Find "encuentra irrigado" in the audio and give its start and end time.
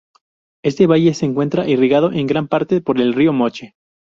1.27-2.11